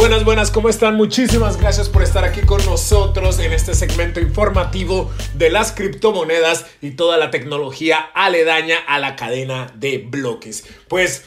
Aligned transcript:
Buenas, 0.00 0.24
buenas, 0.24 0.50
¿cómo 0.50 0.70
están? 0.70 0.96
Muchísimas 0.96 1.58
gracias 1.58 1.90
por 1.90 2.02
estar 2.02 2.24
aquí 2.24 2.40
con 2.40 2.64
nosotros 2.64 3.38
en 3.38 3.52
este 3.52 3.74
segmento 3.74 4.18
informativo 4.18 5.10
de 5.34 5.50
las 5.50 5.72
criptomonedas 5.72 6.64
y 6.80 6.92
toda 6.92 7.18
la 7.18 7.30
tecnología 7.30 7.98
aledaña 8.14 8.78
a 8.88 8.98
la 8.98 9.14
cadena 9.14 9.70
de 9.74 9.98
bloques. 9.98 10.64
Pues 10.88 11.26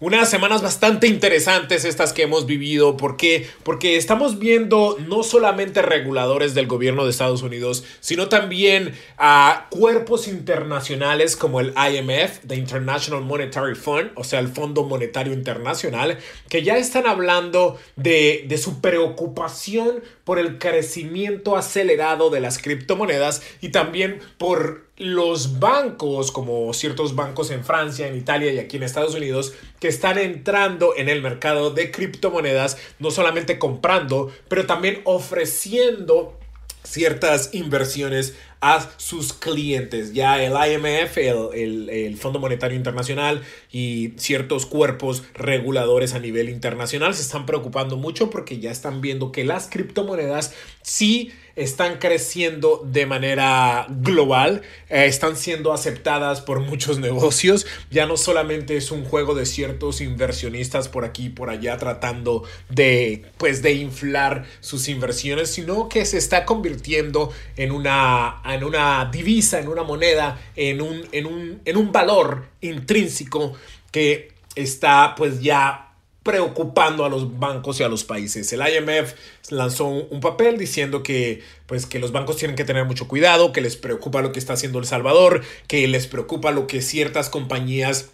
unas 0.00 0.30
semanas 0.30 0.62
bastante 0.62 1.06
interesantes 1.06 1.84
estas 1.84 2.12
que 2.12 2.22
hemos 2.22 2.46
vivido. 2.46 2.96
¿Por 2.96 3.16
qué? 3.16 3.46
Porque 3.62 3.96
estamos 3.96 4.38
viendo 4.38 4.96
no 5.06 5.22
solamente 5.22 5.82
reguladores 5.82 6.54
del 6.54 6.66
gobierno 6.66 7.04
de 7.04 7.10
Estados 7.10 7.42
Unidos, 7.42 7.84
sino 8.00 8.28
también 8.28 8.94
a 9.18 9.66
cuerpos 9.70 10.26
internacionales 10.26 11.36
como 11.36 11.60
el 11.60 11.74
IMF, 11.76 12.40
the 12.46 12.56
International 12.56 13.22
Monetary 13.22 13.74
Fund, 13.74 14.10
o 14.14 14.24
sea, 14.24 14.40
el 14.40 14.48
Fondo 14.48 14.84
Monetario 14.84 15.34
Internacional, 15.34 16.18
que 16.48 16.62
ya 16.62 16.78
están 16.78 17.06
hablando 17.06 17.78
de, 17.96 18.46
de 18.48 18.58
su 18.58 18.80
preocupación 18.80 20.02
por 20.30 20.38
el 20.38 20.58
crecimiento 20.58 21.56
acelerado 21.56 22.30
de 22.30 22.38
las 22.38 22.58
criptomonedas 22.58 23.42
y 23.60 23.70
también 23.70 24.20
por 24.38 24.86
los 24.96 25.58
bancos, 25.58 26.30
como 26.30 26.72
ciertos 26.72 27.16
bancos 27.16 27.50
en 27.50 27.64
Francia, 27.64 28.06
en 28.06 28.16
Italia 28.16 28.52
y 28.52 28.60
aquí 28.60 28.76
en 28.76 28.84
Estados 28.84 29.16
Unidos, 29.16 29.54
que 29.80 29.88
están 29.88 30.18
entrando 30.18 30.94
en 30.96 31.08
el 31.08 31.20
mercado 31.20 31.72
de 31.72 31.90
criptomonedas, 31.90 32.78
no 33.00 33.10
solamente 33.10 33.58
comprando, 33.58 34.30
pero 34.46 34.66
también 34.66 35.00
ofreciendo 35.02 36.38
ciertas 36.82 37.50
inversiones 37.52 38.34
a 38.60 38.86
sus 38.98 39.32
clientes. 39.32 40.12
Ya 40.12 40.42
el 40.42 40.52
IMF, 40.52 41.16
el, 41.18 41.88
el, 41.88 42.16
Fondo 42.16 42.38
Monetario 42.38 42.76
Internacional 42.76 43.42
y 43.72 44.12
ciertos 44.16 44.66
cuerpos 44.66 45.22
reguladores 45.34 46.14
a 46.14 46.18
nivel 46.18 46.48
internacional 46.50 47.14
se 47.14 47.22
están 47.22 47.46
preocupando 47.46 47.96
mucho 47.96 48.28
porque 48.28 48.58
ya 48.58 48.70
están 48.70 49.00
viendo 49.00 49.32
que 49.32 49.44
las 49.44 49.68
criptomonedas 49.68 50.54
sí 50.82 51.32
están 51.60 51.98
creciendo 51.98 52.82
de 52.84 53.04
manera 53.04 53.86
global, 53.88 54.62
eh, 54.88 55.04
están 55.04 55.36
siendo 55.36 55.74
aceptadas 55.74 56.40
por 56.40 56.60
muchos 56.60 56.98
negocios, 57.00 57.66
ya 57.90 58.06
no 58.06 58.16
solamente 58.16 58.76
es 58.76 58.90
un 58.90 59.04
juego 59.04 59.34
de 59.34 59.44
ciertos 59.44 60.00
inversionistas 60.00 60.88
por 60.88 61.04
aquí 61.04 61.26
y 61.26 61.28
por 61.28 61.50
allá 61.50 61.76
tratando 61.76 62.44
de 62.70 63.24
pues 63.36 63.60
de 63.60 63.74
inflar 63.74 64.46
sus 64.60 64.88
inversiones, 64.88 65.50
sino 65.50 65.88
que 65.90 66.06
se 66.06 66.16
está 66.16 66.46
convirtiendo 66.46 67.30
en 67.56 67.72
una, 67.72 68.40
en 68.46 68.64
una 68.64 69.10
divisa, 69.12 69.58
en 69.60 69.68
una 69.68 69.82
moneda, 69.82 70.40
en 70.56 70.80
un, 70.80 71.06
en 71.12 71.26
un, 71.26 71.60
en 71.64 71.76
un 71.76 71.92
valor 71.92 72.46
intrínseco 72.62 73.52
que 73.90 74.32
está 74.54 75.14
pues 75.14 75.42
ya 75.42 75.89
preocupando 76.22 77.04
a 77.04 77.08
los 77.08 77.38
bancos 77.38 77.80
y 77.80 77.82
a 77.82 77.88
los 77.88 78.04
países. 78.04 78.52
El 78.52 78.60
IMF 78.60 79.14
lanzó 79.50 79.86
un 79.86 80.20
papel 80.20 80.58
diciendo 80.58 81.02
que, 81.02 81.42
pues, 81.66 81.86
que 81.86 81.98
los 81.98 82.12
bancos 82.12 82.36
tienen 82.36 82.56
que 82.56 82.64
tener 82.64 82.84
mucho 82.84 83.08
cuidado, 83.08 83.52
que 83.52 83.60
les 83.60 83.76
preocupa 83.76 84.20
lo 84.20 84.32
que 84.32 84.38
está 84.38 84.52
haciendo 84.52 84.78
El 84.78 84.84
Salvador, 84.84 85.42
que 85.66 85.86
les 85.88 86.06
preocupa 86.06 86.50
lo 86.50 86.66
que 86.66 86.82
ciertas 86.82 87.30
compañías 87.30 88.10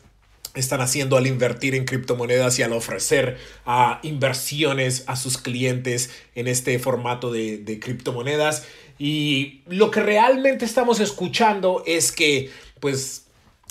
están 0.55 0.81
haciendo 0.81 1.17
al 1.17 1.27
invertir 1.27 1.75
en 1.75 1.84
criptomonedas 1.84 2.59
y 2.59 2.62
al 2.62 2.73
ofrecer 2.73 3.37
inversiones 4.03 5.05
a 5.07 5.17
sus 5.17 5.37
clientes 5.37 6.11
en 6.34 6.47
este 6.49 6.79
formato 6.79 7.31
de, 7.31 7.59
de 7.59 7.79
criptomonedas. 7.79 8.65
Y 8.99 9.61
lo 9.67 9.91
que 9.91 10.01
realmente 10.01 10.65
estamos 10.65 11.01
escuchando 11.01 11.83
es 11.87 12.12
que, 12.12 12.51
pues, 12.81 13.25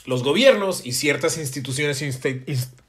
los 0.06 0.24
gobiernos 0.24 0.86
y 0.86 0.94
ciertas 0.94 1.38
instituciones, 1.38 2.04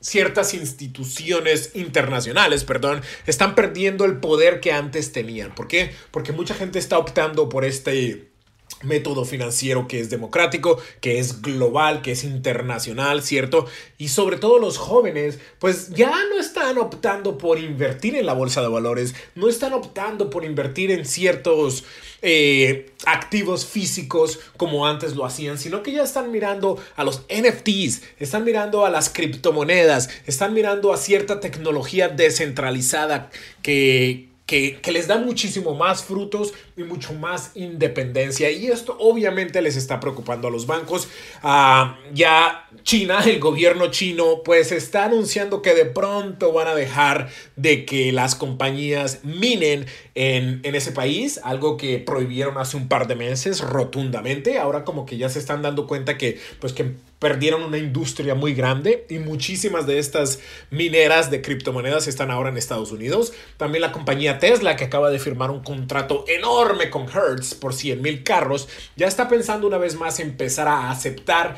ciertas 0.01 0.55
instituciones 0.55 1.71
internacionales, 1.75 2.65
perdón, 2.65 3.03
están 3.27 3.55
perdiendo 3.55 4.05
el 4.05 4.19
poder 4.19 4.61
que 4.61 4.73
antes 4.73 5.13
tenían. 5.13 5.55
¿Por 5.55 5.69
qué? 5.69 5.93
Porque 6.11 6.33
mucha 6.33 6.55
gente 6.55 6.79
está 6.79 6.99
optando 6.99 7.49
por 7.49 7.65
este 7.65 8.36
método 8.83 9.25
financiero 9.25 9.89
que 9.89 10.01
es 10.01 10.11
democrático, 10.11 10.79
que 11.01 11.19
es 11.19 11.41
global, 11.41 12.03
que 12.03 12.13
es 12.13 12.25
internacional, 12.25 13.23
¿cierto? 13.23 13.67
Y 13.97 14.09
sobre 14.09 14.37
todo 14.37 14.59
los 14.59 14.77
jóvenes, 14.77 15.39
pues 15.59 15.91
ya 15.91 16.13
no 16.31 16.39
están 16.39 16.77
optando 16.79 17.39
por 17.39 17.59
invertir 17.59 18.17
en 18.17 18.27
la 18.27 18.35
bolsa 18.35 18.61
de 18.61 18.69
valores, 18.69 19.15
no 19.35 19.49
están 19.49 19.73
optando 19.73 20.29
por 20.29 20.45
invertir 20.45 20.91
en 20.91 21.07
ciertos 21.07 21.85
eh, 22.23 22.91
activos 23.07 23.65
físicos 23.65 24.41
como 24.57 24.87
antes 24.87 25.17
lo 25.17 25.25
hacían, 25.25 25.59
sino 25.59 25.83
que 25.83 25.93
ya 25.93 26.03
están 26.03 26.31
mirando 26.31 26.79
a 26.97 27.05
los 27.05 27.23
NFTs, 27.31 28.03
están 28.19 28.45
mirando 28.45 28.85
a 28.85 28.91
las 28.91 29.09
criptomonedas, 29.09 30.11
están 30.27 30.53
mirando 30.53 30.93
a 30.93 30.99
cierta 30.99 31.41
tecnología 31.41 32.09
descentralizada 32.09 33.31
que 33.63 34.29
que, 34.47 34.81
les 34.93 35.09
da 35.09 35.19
muchísimo 35.19 35.75
más 35.75 36.05
frutos 36.05 36.55
y 36.77 36.83
mucho 36.83 37.15
más 37.15 37.53
independencia. 37.55 38.51
Y 38.51 38.67
esto 38.67 38.97
obviamente 38.99 39.63
les 39.63 39.77
está 39.77 39.99
preocupando 39.99 40.49
a 40.49 40.51
los 40.51 40.67
bancos. 40.67 41.09
Ah, 41.43 41.99
ya 42.13 42.69
China, 42.83 43.23
el 43.25 43.41
gobierno 43.41 43.91
chino, 43.91 44.43
pues 44.45 44.73
está 44.73 45.07
anunciando 45.07 45.63
que 45.63 45.75
de 45.75 45.87
pronto 45.87 46.53
van 46.53 46.69
a 46.69 46.75
dejar 46.75 47.31
de 47.57 47.85
que 47.87 48.13
las 48.13 48.35
compañías 48.35 49.21
minen 49.25 49.87
en, 50.15 50.61
en 50.63 50.75
ese 50.75 50.93
país, 50.93 51.41
algo 51.43 51.77
que 51.77 51.99
prohibieron 51.99 52.59
hace 52.59 52.77
un 52.77 52.89
par 52.89 53.07
de 53.07 53.17
meses 53.17 53.61
rotundamente. 53.61 54.59
Ahora 54.59 54.85
como 54.85 55.07
que 55.07 55.17
ya 55.17 55.29
se 55.29 55.39
están 55.39 55.63
dando 55.63 55.87
cuenta 55.87 56.19
que, 56.19 56.39
pues 56.61 56.73
que 56.73 56.95
perdieron 57.19 57.63
una 57.63 57.79
industria 57.79 58.35
muy 58.35 58.55
grande 58.55 59.07
y 59.09 59.19
muchísimas 59.19 59.87
de 59.87 59.99
estas 59.99 60.39
mineras 60.71 61.31
de 61.31 61.41
criptomonedas 61.41 62.07
están 62.09 62.31
ahora 62.31 62.51
en 62.51 62.59
Estados 62.59 62.93
Unidos. 62.93 63.33
También 63.57 63.81
la 63.81 63.93
compañía 63.93 64.39
Tesla, 64.39 64.77
que 64.77 64.85
acaba 64.85 65.11
de 65.11 65.19
firmar 65.19 65.51
un 65.51 65.63
contrato 65.63 66.25
enorme 66.29 66.66
con 66.91 67.07
Hertz 67.09 67.55
por 67.55 67.75
100 67.75 68.03
mil 68.03 68.23
carros, 68.23 68.69
ya 68.97 69.07
está 69.07 69.29
pensando 69.29 69.67
una 69.67 69.79
vez 69.79 69.95
más 69.95 70.21
empezar 70.21 70.69
a 70.69 70.91
aceptar 70.91 71.57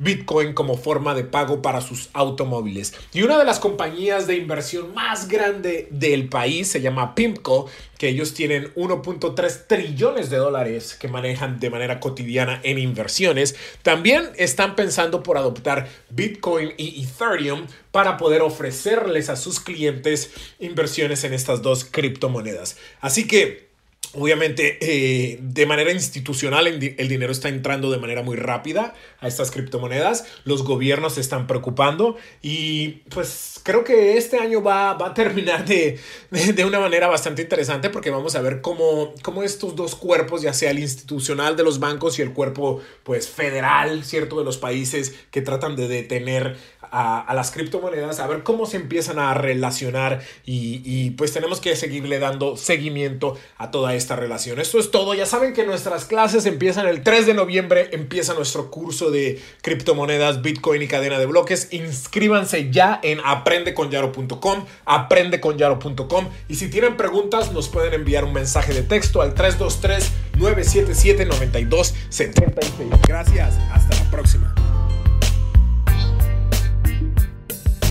Bitcoin 0.00 0.54
como 0.54 0.78
forma 0.78 1.14
de 1.14 1.24
pago 1.24 1.60
para 1.60 1.82
sus 1.82 2.08
automóviles. 2.14 2.94
Y 3.12 3.20
una 3.22 3.38
de 3.38 3.44
las 3.44 3.60
compañías 3.60 4.26
de 4.26 4.36
inversión 4.36 4.94
más 4.94 5.28
grande 5.28 5.88
del 5.90 6.30
país 6.30 6.68
se 6.70 6.80
llama 6.80 7.14
Pimco, 7.14 7.68
que 7.98 8.08
ellos 8.08 8.32
tienen 8.32 8.72
1.3 8.76 9.66
trillones 9.66 10.30
de 10.30 10.38
dólares 10.38 10.96
que 10.98 11.08
manejan 11.08 11.60
de 11.60 11.68
manera 11.68 12.00
cotidiana 12.00 12.60
en 12.62 12.78
inversiones. 12.78 13.56
También 13.82 14.30
están 14.36 14.74
pensando 14.74 15.22
por 15.22 15.36
adoptar 15.36 15.86
Bitcoin 16.08 16.72
y 16.78 17.04
Ethereum 17.04 17.66
para 17.90 18.16
poder 18.16 18.40
ofrecerles 18.40 19.28
a 19.28 19.36
sus 19.36 19.60
clientes 19.60 20.30
inversiones 20.60 21.24
en 21.24 21.34
estas 21.34 21.60
dos 21.60 21.84
criptomonedas. 21.84 22.78
Así 23.02 23.26
que 23.26 23.69
Obviamente, 24.12 24.78
eh, 24.80 25.38
de 25.40 25.66
manera 25.66 25.92
institucional, 25.92 26.66
el, 26.66 27.08
dinero 27.08 27.30
está 27.30 27.48
entrando 27.48 27.92
de 27.92 27.98
manera 27.98 28.22
muy 28.22 28.36
rápida 28.36 28.92
a 29.20 29.28
estas 29.28 29.52
criptomonedas. 29.52 30.24
Los 30.44 30.64
gobiernos 30.64 31.14
se 31.14 31.20
están 31.20 31.46
preocupando 31.46 32.16
y 32.42 33.02
pues 33.10 33.60
creo 33.62 33.84
que 33.84 34.16
este 34.16 34.38
año 34.38 34.64
va, 34.64 34.90
a 34.90 35.14
terminar 35.14 35.64
de, 35.64 36.00
de, 36.30 36.64
una 36.64 36.80
manera 36.80 37.06
bastante 37.06 37.42
interesante 37.42 37.88
porque 37.88 38.10
vamos 38.10 38.34
a 38.34 38.42
ver 38.42 38.60
cómo, 38.60 39.14
cómo, 39.22 39.44
estos 39.44 39.76
dos 39.76 39.94
cuerpos, 39.94 40.42
ya 40.42 40.54
sea 40.54 40.72
el 40.72 40.80
institucional 40.80 41.56
de 41.56 41.62
los 41.62 41.78
bancos 41.78 42.18
y 42.18 42.22
el 42.22 42.32
cuerpo 42.32 42.80
pues 43.04 43.28
federal, 43.28 44.02
¿cierto? 44.02 44.40
De 44.40 44.44
los 44.44 44.58
países 44.58 45.14
que 45.30 45.40
tratan 45.40 45.76
de 45.76 45.86
detener 45.86 46.56
a, 46.90 47.32
las 47.34 47.50
criptomonedas, 47.50 48.20
a 48.20 48.26
ver 48.26 48.42
cómo 48.42 48.66
se 48.66 48.76
empiezan 48.76 49.18
a 49.18 49.34
relacionar 49.34 50.22
y, 50.44 50.82
y 50.84 51.10
pues 51.10 51.32
tenemos 51.32 51.60
que 51.60 51.76
seguirle 51.76 52.18
dando 52.18 52.56
seguimiento 52.56 53.38
a 53.58 53.70
toda 53.70 53.94
esta 53.94 54.16
relación. 54.16 54.60
Esto 54.60 54.78
es 54.78 54.90
todo. 54.90 55.14
Ya 55.14 55.26
saben 55.26 55.52
que 55.52 55.64
nuestras 55.64 56.04
clases 56.04 56.46
empiezan 56.46 56.86
el 56.86 57.02
3 57.02 57.26
de 57.26 57.34
noviembre. 57.34 57.90
Empieza 57.92 58.34
nuestro 58.34 58.70
curso 58.70 59.10
de 59.10 59.40
criptomonedas, 59.62 60.42
Bitcoin 60.42 60.82
y 60.82 60.88
cadena 60.88 61.18
de 61.18 61.26
bloques. 61.26 61.68
Inscríbanse 61.72 62.70
ya 62.70 63.00
en 63.02 63.20
aprendeconyaro.com, 63.24 64.64
aprendeconyaro.com. 64.84 66.28
Y 66.48 66.54
si 66.56 66.68
tienen 66.68 66.96
preguntas, 66.96 67.52
nos 67.52 67.68
pueden 67.68 67.94
enviar 67.94 68.24
un 68.24 68.32
mensaje 68.32 68.74
de 68.74 68.82
texto 68.82 69.22
al 69.22 69.34
323 69.34 70.12
977 70.38 71.26
9276. 71.26 72.90
Gracias. 73.06 73.58
Hasta 73.72 73.96
la 73.96 74.10
próxima. 74.10 74.69